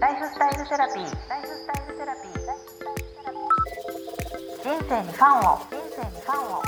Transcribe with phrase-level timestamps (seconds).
[0.00, 1.28] ライフスタイルセラピー。
[1.28, 2.32] ライフスタイルセラピー。
[4.62, 5.58] 人生にファンを。
[5.58, 6.62] 人生にファンを。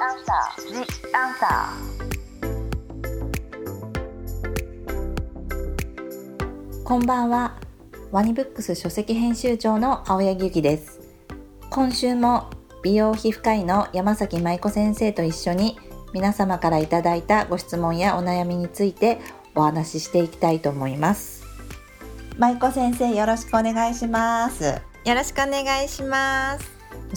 [0.00, 0.66] アンサー。
[0.66, 0.74] ジ
[1.14, 6.82] アンサー。
[6.82, 7.60] こんばんは。
[8.10, 10.98] ワニブックス書籍編集長の青柳ゆきです。
[11.70, 12.50] 今週も
[12.82, 15.78] 美容皮膚科医の山崎舞子先生と一緒に
[16.12, 19.20] 皆様からいただいたご質問やお悩みについて
[19.54, 21.37] お話ししていきたいと思います
[22.38, 24.80] 舞子先生よろしくお願いします。
[25.04, 26.70] よろしくお願いします。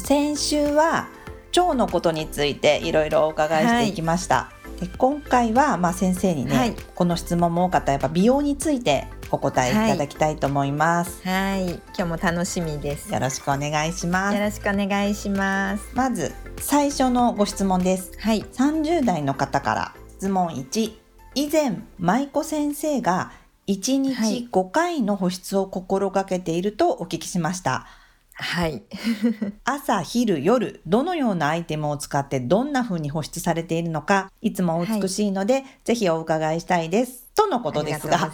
[0.04, 1.10] 先週は
[1.56, 4.52] 腸のことについていろいろお伺いしていきました、は
[4.82, 13.14] い、で今回はまあ先生にね、はい、この質問も多かったやっぱ美容についてお答えいただきたいと思います、はい、はい、今日も楽しみです。
[13.14, 14.36] よろしくお願いします。
[14.36, 15.88] よろしくお願いします。
[15.94, 18.12] まず最初のご質問です。
[18.18, 18.42] はい。
[18.42, 19.94] 30代の方から。
[20.18, 20.94] 質問1
[21.34, 23.32] 以前舞子先生が
[23.72, 27.88] 1日5回の保湿を心がけているとお聞きしました、
[28.34, 28.84] はい。
[29.64, 37.30] 朝、昼、夜、どのようなアイテムを使ってどんな風に保湿されているのか、いつもお美しいので、はい、ぜひお伺いしたいです。
[37.34, 38.30] とのことですが、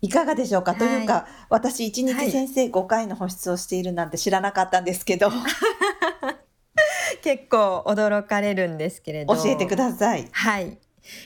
[0.00, 5.30] いいかがでしょうか、はい、というか、私1日先生5回の保湿をしているなんて知らなかったんですけど。
[7.22, 9.34] 結構驚かれるんですけれど。
[9.34, 10.28] 教えてください。
[10.30, 10.78] はい。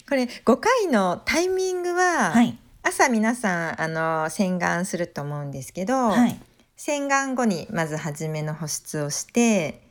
[0.08, 6.38] これ5回のタイミングは、はい、朝皆さんあの洗顔すると思うんですけど、はい、
[6.76, 9.82] 洗顔後にまず初めの保湿をして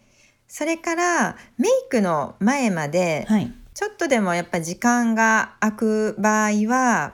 [0.48, 7.14] それからメイクの前まで、はい、ちょっとでもやっぱ時間が空く場合は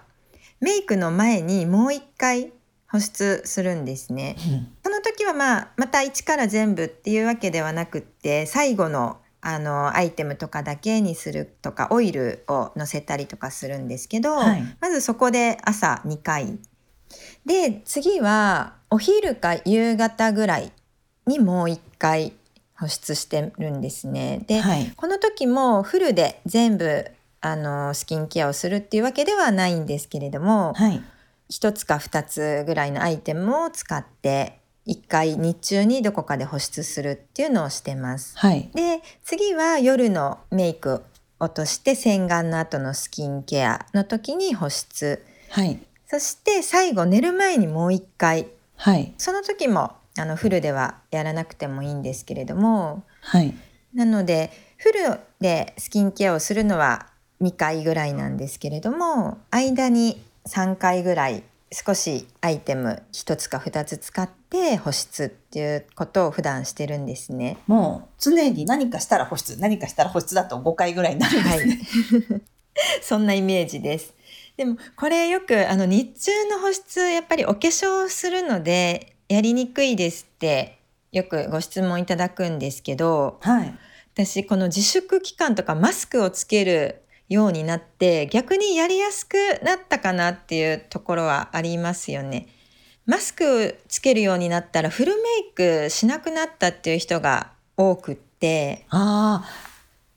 [0.60, 2.52] メイクの前にもう一回
[2.90, 4.36] 保湿するんですね。
[4.40, 9.18] うん、その時はまあまた一から全部っていうわけではなくって最後の
[9.50, 16.60] あのアイテムとかだけにするとかオイルをのせたりとかするんですけど、はい、まずそこで朝2回。
[17.46, 20.74] で次はお昼か夕方ぐらい
[21.26, 22.34] にもう一回
[22.78, 24.44] 保湿してるんですね。
[24.48, 27.06] で、はい、この時もフルで全部
[27.40, 31.02] あのスキンケアをするっていうわけではないんですけれども、はい、
[31.50, 34.57] 1つか2つぐらいのアイテムを使って
[34.88, 38.38] 1回日中にどこかで保湿するっていうのをしてます。
[38.38, 41.04] はい、で次は夜のメイク
[41.40, 45.24] 落として洗顔の後のスキンケアの時に保湿。
[45.50, 53.54] はい、そして最後寝る前にもう一回、はい、その時もあのフルではやらなくてもいいんですけれども、はい、
[53.94, 57.08] なのでフルでスキンケアをするのは
[57.42, 64.38] 2回ぐらいなんですけれども間に3回ぐらい少しアイテム1つか2つ使って
[64.78, 67.58] 保湿っていうことを普段してるんですね。
[67.68, 72.26] もう常に何かしたら保湿何かしたら保湿だと5回ぐらいになるんですね。
[72.30, 72.42] はい、
[73.02, 74.14] そんなイメージです。
[74.58, 80.80] でもこれよくあの日中の保湿やっぱりお化粧するのでやりにくいですって
[81.12, 83.80] よくご質問いただくんですけど、はい、
[84.14, 92.48] 私この自粛期間とかマスクをつけるようになって逆にやりやすくなったかなっていうところはありますよね。
[93.08, 98.86] マスクつけるようになったらフルメイクしなくなったっていう人が多くって。
[98.90, 99.50] ああ、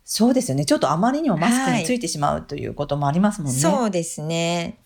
[0.04, 0.64] そうですよね。
[0.64, 3.58] ちょっとあまりにもマスクについてしまうということもありますもんね。
[3.58, 4.76] そうですね。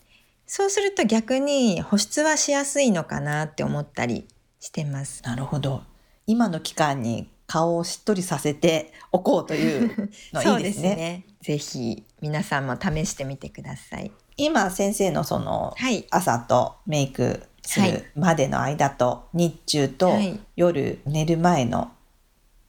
[0.47, 4.27] そうすると逆に保湿はしやすいのかなって思ったり
[4.61, 5.23] してます。
[5.25, 5.83] なるほど。
[6.27, 10.91] 今の期間に顔をしっとりさせておこうというのいいですね。
[10.93, 14.13] すねぜひ皆さんも試してみてください。
[14.37, 20.13] 今先生のその、はい、朝とメイクするまでの間と、日中と、
[20.57, 21.91] 夜寝る前の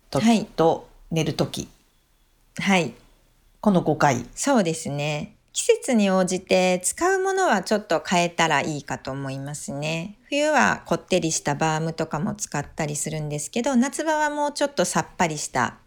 [0.09, 1.67] 時と寝る時
[2.59, 2.93] はい。
[3.59, 4.25] この5回。
[4.35, 5.35] そうですね。
[5.51, 10.17] 季節に応じて使うものはちょっと変えたらいいかと思いますね。
[10.29, 15.77] 冬はこってりしたバームとかも使ったりするんですけど、夏場はもうちょっとさっぱりした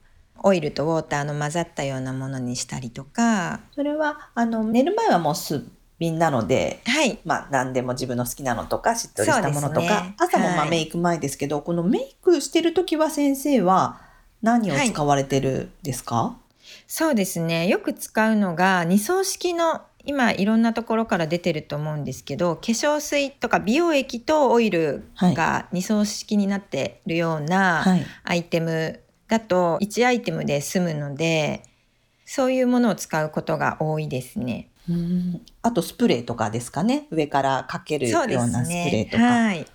[0.43, 3.61] オイルとウォーターの混ざったようなものにしたりとか。
[3.75, 5.61] それは、あの、寝る前はもうすっ
[5.99, 7.19] ぴんなので、はい。
[7.25, 14.01] まあ、何でも自分の好きなのとか、しっとりしたものとか、ね、朝もまあメイク前ですけど、はい、このメイクしてる時は先生は
[14.43, 16.49] 何を使われてるんですか、はい
[16.87, 17.67] そうですね。
[17.67, 27.85] よく使うのが二層式の今いろんなところから出てると思うんですけど化粧水とか美容液とオイルが二層式になってるような
[28.25, 31.63] アイテムだと1アイテムで済むので
[32.25, 34.69] そういうものを使うことが多いですね。
[34.89, 35.41] うん。
[35.63, 37.07] あとスプレーとかですかね。
[37.11, 39.19] 上からかけるようなスプレーとか。
[39.19, 39.67] ね、はい。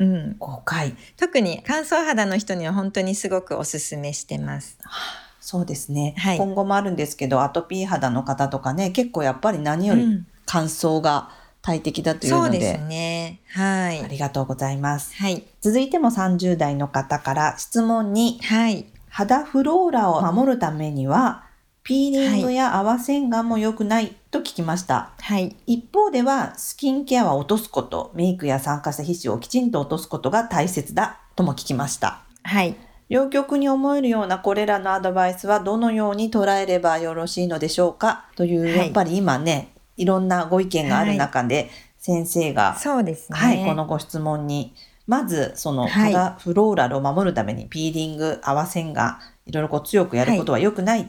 [0.00, 4.76] うん、5回特に乾燥肌の人には本当にすごくおすすめしてます。
[4.82, 4.90] は
[5.20, 11.28] あそうですね、はい、今後もあるんですけどアトピー肌の方とかね結構やっぱり何より乾燥が
[11.66, 12.50] 大敵だというので。
[12.50, 13.40] そうですね。
[13.48, 14.00] はい。
[14.02, 15.14] ありがとうございます。
[15.16, 15.44] はい。
[15.62, 18.84] 続いても30代の方から質問に、はい。
[19.08, 21.44] 肌フローラを守るためには、
[21.82, 25.12] ピーリングや泡洗顔も良くないと聞きました。
[25.20, 25.56] はい。
[25.66, 32.20] 一方では、スキンケアは落とすこと、メイクや酸化した皮脂をきちんと落とすことが大切だとも聞きました。
[32.42, 32.76] はい。
[33.10, 38.24] 両極に思えるようなこれらのアドバイスはどのように捉えればよろしいのでしょうか？
[38.34, 43.38] という、やっぱり今ね、いろんなご意見がある中で、先生が、そうですね。
[43.38, 44.74] はい、このご質問に、
[45.06, 51.06] まず、その、肌フローラルを守るために、ピーリング、泡線が、いろいろこう強くやることは良くないっ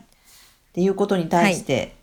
[0.74, 1.96] ていうことに対して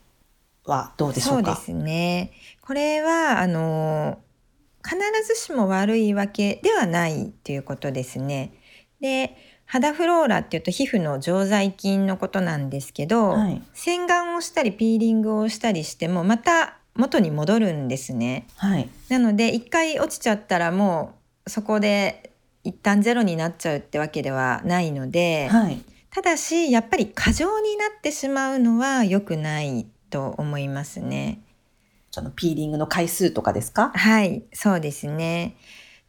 [0.64, 2.32] はどうでしょうか、はい、そうですね。
[2.60, 4.18] これは、あの、
[4.84, 8.52] 必ずしも悪いわけではないということですね。
[9.00, 9.36] で、
[9.72, 18.46] 肌フローラっていうと皮膚の常在菌のことなんですけど、はい、洗顔をしたりピーリングをしたりしてもまた元に戻るんですね。
[18.56, 21.14] はい、なので一回落ちちゃったらも
[21.46, 22.34] うそこで
[22.64, 31.40] 一旦ゼロになっちゃうってわけではないので、はい、ただしやっぱり過剰になってしまうのは良くないと思いますね。
[32.10, 33.90] そのピーリングの回数とかですか？
[33.94, 35.56] はいそうですね。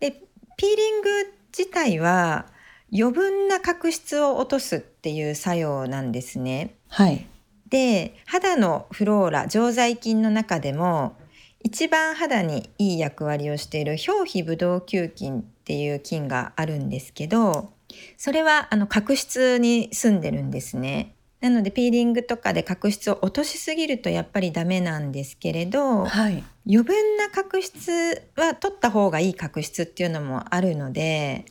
[0.02, 0.12] で
[0.58, 1.10] ピーリング
[1.58, 2.48] 自体は
[2.96, 6.76] 余分な角質を落とすっていう作用なんですね。
[6.90, 7.26] はい。
[7.70, 11.16] で肌のフローラ常在菌の中でも
[11.64, 17.72] 一番肌にいい役割をしている表皮ブドウ球菌っていう菌があるんですけど
[18.16, 21.16] それはあの角質に住んでるんですね。
[21.42, 31.46] なのでピーリングとかで角質を落としすぎるとやっぱりダメなんですけれど、はい、余分な角質は取った方がいい角質っていうのもあるので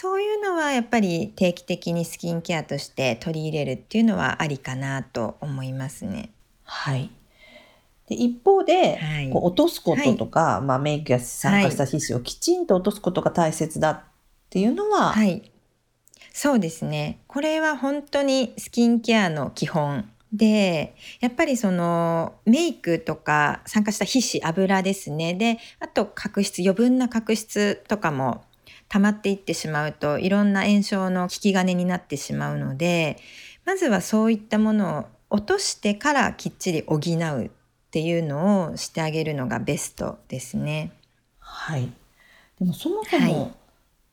[0.00, 6.30] そういうのはやっぱり定期的にスキンケアとして取り入れるっていうのはありかなと思いますね。
[6.62, 7.10] はい。
[8.08, 14.00] で一方で、はい、こう落とすこととか、はい、まあ、メイクや酸化した皮脂をきちんと落とすことが大切だっ
[14.50, 15.50] ていうのは、はい、
[16.32, 17.18] そうですね。
[17.26, 25.34] これは本当にスキンケアの基本で、やっぱりそのメイクとか酸化した皮脂、油ですね。
[25.34, 28.44] で、あと角質、余分な角質とかも
[28.88, 33.18] 溜まっていってしまうといろんな炎症の引き金になってしまうので
[33.64, 37.50] まずはそういったものを落としてからきっちり補うっ
[37.90, 40.92] ていうのをしてあげるのがベストですね。
[41.38, 41.92] はい。
[42.58, 43.52] でもそもそも、はい、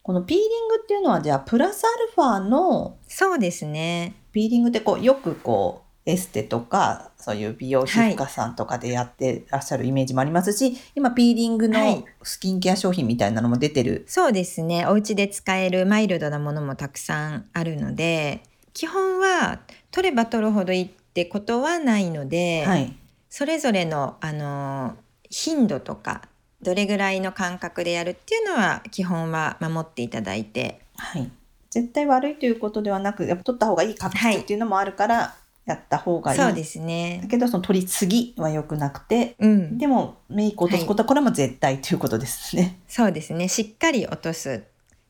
[0.01, 4.15] このピーリングっていうのはじゃあプラスアルファのそうですね。
[4.31, 14.85] ピーリングってこうよくこうエステとか、そういう美容皮膚科さんとかでやってらっしゃるイメージもありますし、はい、今ピーリングのスキンケア商品みたいなのも出てる、はい、そうですね。
[14.85, 18.43] お家で使えるマイルドなものもたくさんあるので、
[18.73, 22.95] 基本は取れば取るほどいいってことはないので、はい、
[23.29, 24.95] それぞれの、あの、
[25.29, 26.29] 頻度とか、
[26.61, 30.81] どれぐらいの感覚でやるっていうのは基本は守っていただいて。
[30.97, 31.31] はい。
[31.69, 35.35] 絶対悪いということではなく、やっぱ取った方がいい角質っていうのもあるから、
[35.65, 36.39] やった方がいい。
[36.39, 37.19] そうですね。
[37.23, 42.79] だけど、その取りすぎは良くなくて、うん、でもメイク落とすことは、これも絶対ということですね。
[42.87, 43.47] そうですね。
[43.47, 44.63] しっかり落とす。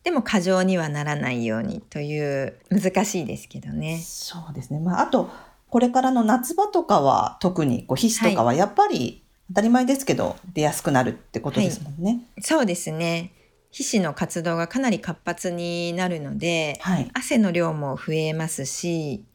[0.03, 3.99] でも過剰にはならないようにという難しいですけどね。
[4.03, 4.79] そうですね。
[4.79, 5.29] まあ、あと、
[5.69, 12.11] これからの夏場とかは特にこう皮脂とかはやっぱり当たり前ですけど、出やすくなるってことですもんね。
[12.11, 13.31] はい、そうですね。
[13.71, 19.25] 皮脂の活動がかなり活発になるので、はい、汗の量も増えますし、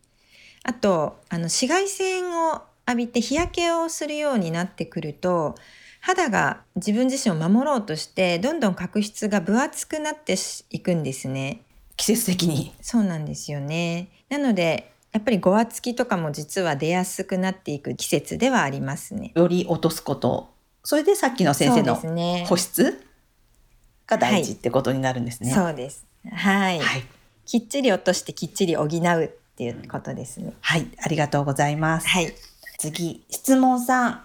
[0.62, 5.54] あとあの紫外線を浴びて日焼けをするようになってくると
[6.00, 10.36] 肌が自分自身を守ろうとしてどんどん角質が分厚くなって
[10.70, 11.62] いくんですね。
[11.96, 14.08] 季節的にそうなんですよね。
[14.28, 19.32] なのでやっぱりごわつきとかも実は出やすくなっていく季節ではありますね。
[19.34, 20.54] より落とすこと。
[20.82, 21.96] それでさっきの先生の
[22.46, 23.04] 保湿
[24.06, 25.52] が大事ってことになるんですね。
[25.52, 26.06] はい、そうです。
[26.30, 26.78] はい。
[26.78, 27.04] はい、
[27.44, 30.54] きっちり落としてきっちり補うっていうことですね。
[30.62, 32.08] はい、ありがとうございます。
[32.08, 32.32] はい。
[32.78, 34.16] 次、質問3。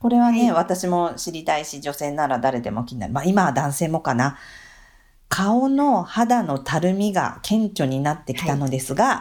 [0.00, 3.12] これはね、はい、私も知りたいし、女性なら誰でも気になる。
[3.12, 4.38] まあ今は男性もかな。
[5.28, 9.20] 顔の肌のたるみが顕著になってきたのですが、はい、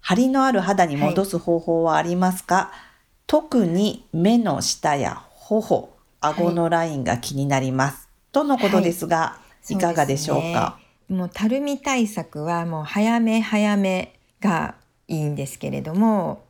[0.00, 2.78] 張りのある肌に戻す方法はありますか、はい、
[3.26, 5.88] 特に目の下や頬、
[6.20, 8.08] 顎のラインが気になります。
[8.30, 14.15] とのことですが、いかがでしょうか、もうたるみ対策はもう早め早め
[14.46, 14.76] が
[15.08, 16.44] いいんですけれども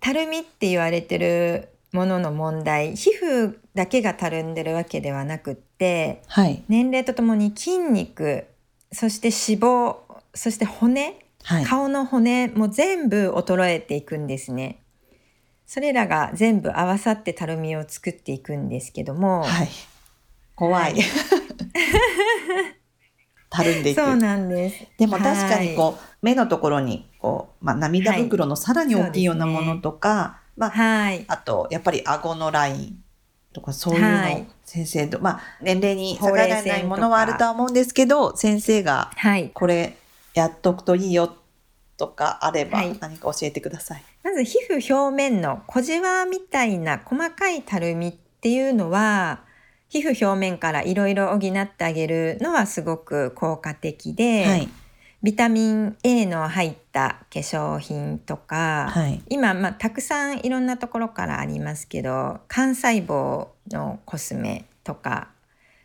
[0.00, 8.44] たるみって言われてるものの問題皮膚だけがたるんでるわけではなくって、はい、年齢とともに筋肉
[8.92, 9.96] そして脂肪
[10.34, 14.80] そして骨、はい、顔の骨も全部衰えていくんですね。
[15.66, 19.68] それらが全部合わさってたるみを作っていくんですけども、はい、
[20.56, 20.96] 怖い。
[23.50, 24.00] たるんでいく。
[24.00, 24.86] そうなんです。
[24.96, 31.24] でも確かにこう、目のところにこう、まあ、涙袋のさらに大きいようなものとか、まあ、はい。
[31.28, 33.04] あとやっぱり顎のライン
[33.52, 39.50] とかそういうの、はい先生とまあ年齢に逆らえないものはあるとは思うんですけど先生がはい。
[39.52, 39.96] これ
[40.32, 41.34] やっとくといいよ
[41.96, 44.04] とかあればはい何か教えてください。
[44.22, 49.40] まず皮膚表面の小じわみたいな細かいたるみっていうのは、
[49.90, 54.68] 皮膚表面からいろいろ補ってあげるのはすごく効果的で、はい。
[55.22, 59.20] ビタミン A の入った化粧品とか、はい。
[59.28, 65.28] 今、まあ、たくさんいろんなところからありますけど幹細胞のコスメとか、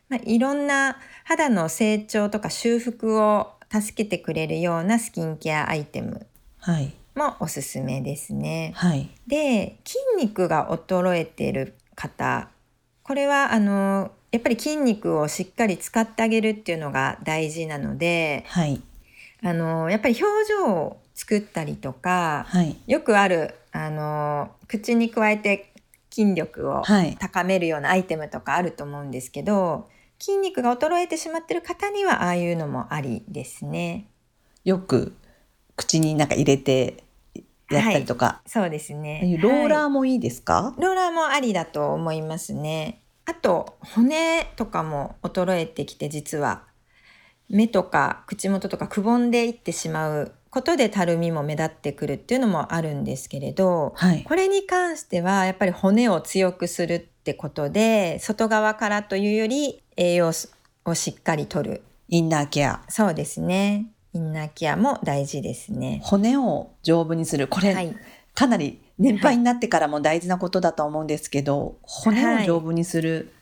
[0.07, 6.27] まあ、いろんな肌の成長とか修復を助けてくれるようなスキンケアアイテム
[6.59, 6.93] はい。
[7.15, 8.71] もおすすめですね。
[8.75, 9.09] はい。
[9.25, 12.49] で筋肉が衰えている方
[13.05, 18.81] これはあのやっぱり筋肉をしっかり使ってあげるっていうのが大事なのではい。
[19.43, 22.75] あのやっぱり表情を作ったりとかはい。
[22.87, 25.71] よくあるあの口に加えて
[26.09, 27.15] 筋力をはい。
[27.19, 34.07] 高めるようなアイテムとかあると思うんですけど筋肉が衰えてしまってる方にはああいうのもありですね。
[34.63, 35.15] よく
[35.75, 37.03] 口になんか入れて
[37.69, 39.37] やったりとか、そうですね。
[39.41, 43.01] ローラはいーもいいですか、ローラーもありだと思いますね。
[43.25, 46.63] あと骨とかも衰えてきて実は。
[47.49, 54.23] 目とか口元とかくぼんでいってしまうことでたるみも目立ってくるっていうのもあるんですけれどはい。
[54.23, 60.31] これに関してはやっぱり骨を強くするってことで外側からというより栄養
[60.85, 61.83] をしっかりとる。
[62.07, 62.81] インナーケア。
[62.87, 65.99] そうですねインナーケアも大事ですね。
[66.01, 67.93] 骨を丈夫にするこれ、はい、
[68.33, 73.33] かなり年配になってからも大事なことだと思うんですけど、骨を丈夫にする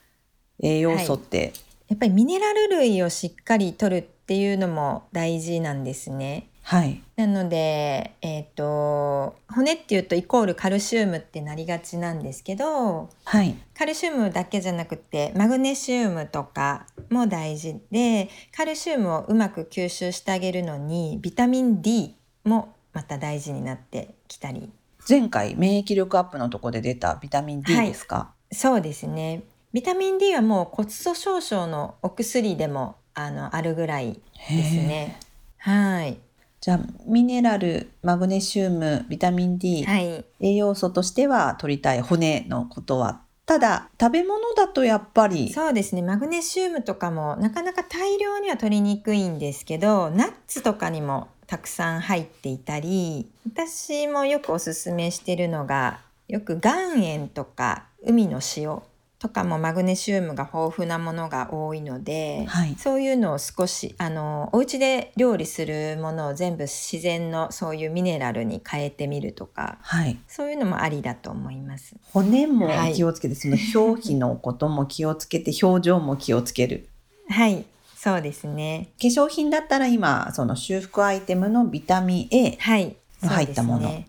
[0.60, 1.52] 栄養素って、
[1.86, 6.48] やっぱりミネラル類をしっかりとるっていうのも大事なんですね。
[6.64, 24.72] はいなので、えっ、と、骨っていうとイコールカルシウムってなりがちなんですけど、はいカルシウムだけじゃなくてマグネシウムとかも大事で、カルシウムをうまく吸収してあげるのにビタミン D もまた大事になってきたり。
[25.06, 29.42] 前回免疫力アップのとこで出たビタミン D はいですか、そうですね。
[29.74, 34.20] ビタミン D はもう骨粗鬆症のお薬でもあのあるぐらいで
[34.64, 35.20] すね。
[35.58, 36.18] はい。
[36.64, 40.24] じゃあミネラルマグネシウムビタミン D、はい。
[40.40, 46.00] 栄養素としては取りたい骨のことはただ食べ物だとやっぱりそうですね。
[46.00, 58.80] マグネシウムとかもなかなか大量には取りにくいんですけど、ナッツとかにもたくさん入っていたり、私もよくおすすめしてるのが、よく岩塩とか海の塩
[59.24, 71.96] とかもマグネシウムが豊富なものが多いので、はいそういうのを少しあのお家で料理するものを全部自然のそういうミネラルに変えてみるとかはいそういうのもありだと思います。
[72.12, 76.90] 骨もはい気をつけて、その 表皮のことも気をつけて表情も気をつける
[77.30, 77.64] はい、
[77.96, 78.90] そうですね。
[79.00, 84.06] 化粧品だったら今その修復アイテムのビタミン A はい、そう入ったものね。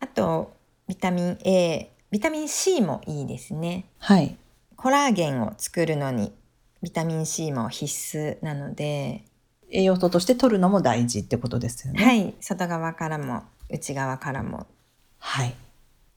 [0.00, 0.52] あと
[0.86, 3.86] ビタミン A、ビタミン C もいいですね。
[3.98, 4.36] はい
[4.78, 6.32] コラーゲンを作るのに
[6.82, 9.24] ビタミン C も必須なので、
[9.72, 12.04] 栄養素として取るのも大事ってことですよね。
[12.04, 14.68] はい、外側からも内側からも。
[15.18, 15.54] はい。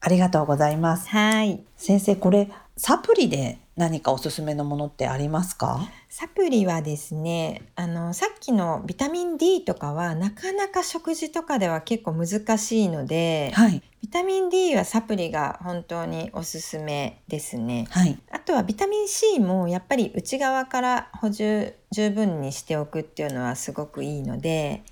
[0.00, 1.08] ありがとうございます。
[1.08, 1.64] はい。
[1.76, 5.88] 先生これサプリで何かおすすめのものってありますか？
[6.08, 13.82] サプリはですねあのさっきのビタミン D とかはなかなか食事とかでは結構難しいのではい。
[14.02, 17.86] ビタミン D はサプリが本当におすすめですね。
[17.88, 18.18] はい。
[18.30, 24.82] あとはビタミン C もやっぱり内側から補充十分にしておくっていうのはすごくいいので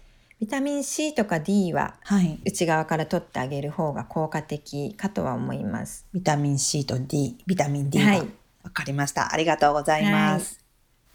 [0.40, 2.40] ビタミン C とか D ははい。
[2.46, 6.06] 内側から取ってあげる方が効果的かとは思います。
[6.14, 8.28] ビタミン C と D ビタミン D が、はい
[8.62, 9.32] わかりました。
[9.32, 10.60] ありがとうございます、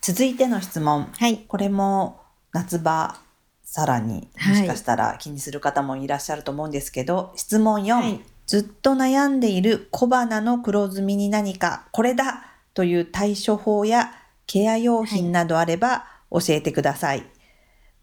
[0.02, 1.12] 続いての質問。
[1.18, 2.22] はい、これも
[2.52, 3.18] 夏場
[3.64, 4.56] さらにはい。
[4.56, 8.22] もしかしたら気にする方もいらっしゃると思うんですけど、質問4、はい。
[8.48, 14.12] ずっと悩んでいる小鼻の黒ずみに何かこれだという対処法や
[14.46, 17.25] ケア用品などあれば教えてください。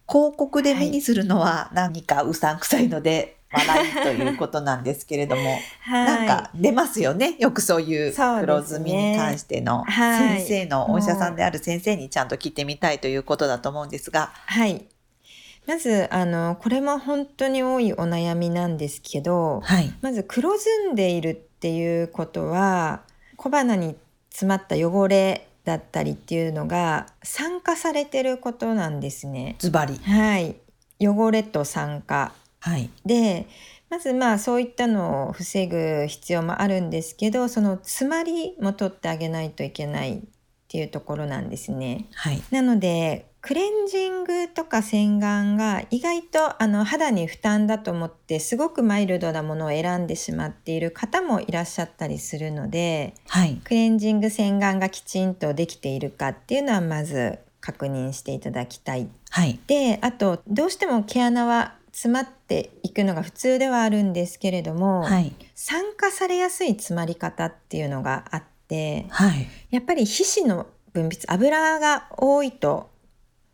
[0.08, 7.36] 広告で目にするのは何かうさんくさいので笑いということなんですけれども、 はい、なんか出ますよね。
[7.38, 14.84] よくそういう黒ずみに関してのはい先生のお医者さんである先生にちゃんと聞いてみたいということだと思うんですが、はい。
[15.64, 19.94] まず、あの、これも本当に多いお悩みなんですけど、はい。
[20.00, 23.02] まず黒ずんでいるっっていうことは
[23.36, 23.94] 小鼻に
[24.30, 29.54] 詰まった汚れだったりっていうのが酸化されてることなんですね。
[29.60, 29.96] ズバリ。
[29.98, 30.56] はい。
[30.98, 32.32] 汚れと酸化。
[32.62, 32.90] はい。
[33.04, 33.46] で、
[33.90, 40.22] まずまあそういったのを防ぐ必要もあるんですけど、その詰まりも取ってあげないといけないっ
[40.68, 42.06] ていうところなんですね。
[42.14, 42.42] はい。
[42.50, 59.08] なので、クレンジングとか洗顔が意外とあの肌に負担だと思ってすごくマイルドなものを選んでしまっている方もいらっしゃったりするので、はい、クレンジング洗顔がきちんとできているかっていうのはまず確認していただきたい。
[59.30, 72.90] はい、であとどうしても毛穴は詰まっていくのが普通ではあるんですけれども、はい、酸化されやすい詰まり方っていうのがあって、はい、やっぱり皮脂の分泌油が多いと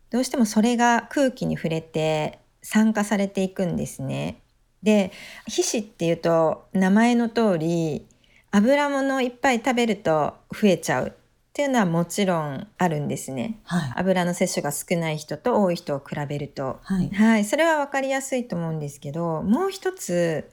[0.09, 4.41] どうしてもそれが空気に触れて酸化されていくんですね。
[4.81, 5.11] で
[5.47, 8.07] 皮脂っていうと名前の通り
[8.51, 11.13] 油物いっぱい食べると増えちゃう
[11.59, 13.59] っていうのはもちろんあるんですね。
[13.65, 16.79] はい、油の摂取が少ない人と多い人を比べると。
[16.83, 20.49] はい、はい、それは分かりやすいと思うんですけどもう一つ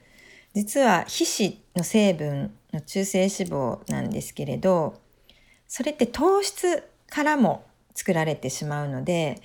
[0.53, 4.95] 実は皮脂の成分の中性脂肪なんですけれど
[5.65, 7.63] それって糖質からも
[7.95, 9.41] 作られてしまうので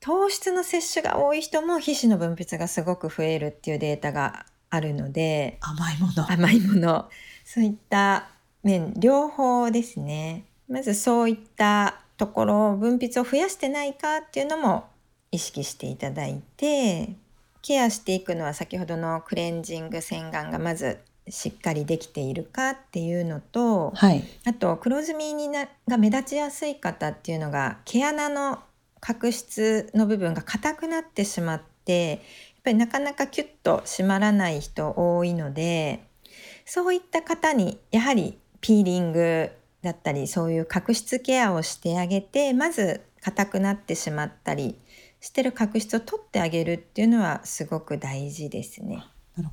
[0.00, 6.32] 糖質の摂取が多い人も皮脂の分泌がすごく増えるっていうデータがあるので甘いもの。
[6.32, 7.08] 甘いもの。
[7.44, 8.28] そういった
[8.64, 14.86] 面両方ですねまずそういったところ分泌を増やしてないかっていうのも
[15.30, 17.14] 意識していただいて
[17.62, 28.60] ケアしていくのは先ほどのクレンジング洗顔がまずしっかりできているかっていうのと、はい、あと黒ずみになが目立ちやすい方っていうのが毛穴の
[29.00, 32.20] 角質の部分が硬くなってしまってやっ
[32.64, 36.04] ぱりなかなかキュッと締まらない人多いので
[36.64, 39.50] そういった方にやはりピーリング
[39.86, 44.76] だったりそういう角質ケアをしてあげてまず硬くなってしまったり
[45.20, 49.04] してる角質を取ってあげるっていうのはすごく大事ですね。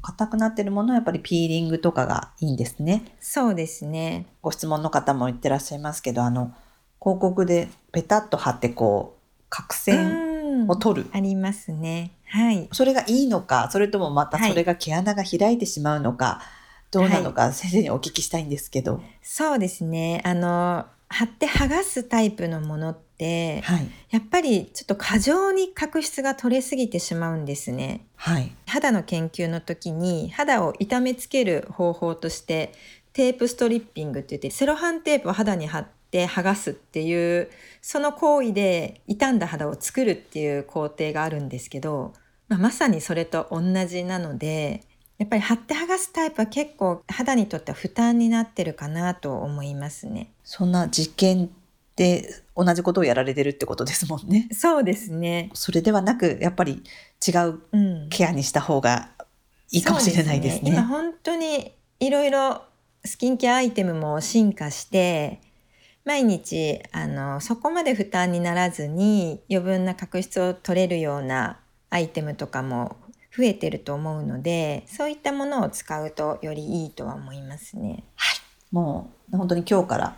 [0.01, 3.15] 硬くなってるものはやっぱりピーリングとかがいいんですね。
[3.19, 4.27] そうですね。
[4.41, 6.53] ご質問の方も言ってらっしゃいますけど、あの
[7.01, 11.09] 広告でペタッと貼ってこう角栓を取る。
[11.11, 12.11] ありますね。
[12.27, 12.69] はい。
[12.71, 16.62] それがいいのか、それともまたそれが毛穴が開いてしまうのか、はい、
[16.93, 19.01] どうなのか、先生にお聞きしたいんですけど。
[19.23, 20.21] そうですね。
[20.23, 28.05] あの貼って剥がすタイプのものって、はい、やっぱりちょっと過剰に角質が取れすぎてしまうんですね。
[28.15, 32.73] はい、肌の研究の時に肌を痛めつける方法として
[33.13, 37.49] テープストリッピングって言ってセロハンテープを肌に貼って剥がすっていう
[37.81, 42.13] その行為で傷んだ肌を作るっていう工程があるんですけど、
[42.47, 44.81] まあ、まさにそれと同じなので
[45.23, 50.33] やっぱり貼って剥がすタイプは結構肌にとっては負担になってるかなと思いますね。
[50.43, 51.49] そんな実験
[51.95, 54.49] で同じことをやられてるってことですもんね。
[54.51, 55.49] そうですね。
[55.53, 56.83] それではなくやっぱり
[57.25, 57.61] 違う
[58.09, 59.11] ケアにした方が
[59.71, 60.59] いいかもしれないですね。
[60.59, 62.61] すね今本当にいろいろ
[63.05, 65.39] スキンケアアイテムも進化して
[66.03, 71.59] 毎日あのそこまで負担にならずに余分な角質を取れるような
[71.89, 72.97] アイテムとかも
[73.35, 78.03] 増えてると思うのでそういったものを使うとよりいいとは思いますね。
[78.15, 78.37] はい、
[78.71, 80.15] もう本当に今日から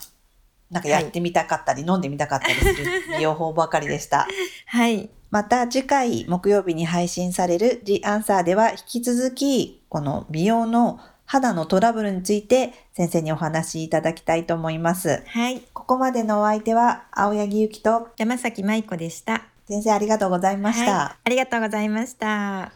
[0.70, 2.76] なんかやってみたかったり、はい、飲んでみたかったりする
[3.18, 4.28] 美容法ばかりでした。
[4.68, 5.10] はい。
[5.32, 15.24] また次回木曜日に配信される The Answer では引き続きこの美容の肌のトラブルについて先生にお話しいただきたいと思います。
[15.26, 15.62] はい。
[15.74, 19.46] ここまでのお相手は青柳ゆきと山崎舞子でした。
[19.68, 22.72] 先生ありがとうございました、はい、ありがとうございました。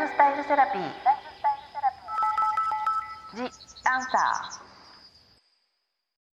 [0.00, 0.82] ライフスタイルセラピー。
[3.36, 3.42] ジ・
[3.84, 4.69] アンサー。